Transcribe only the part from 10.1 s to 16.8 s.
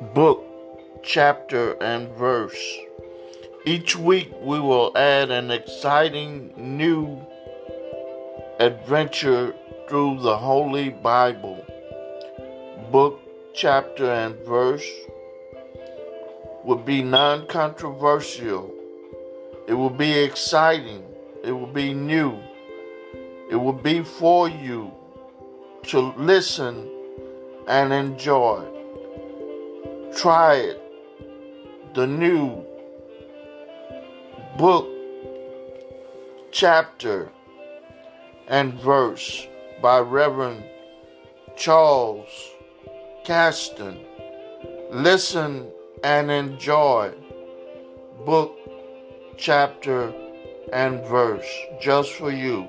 the Holy Bible. Book, chapter, and verse will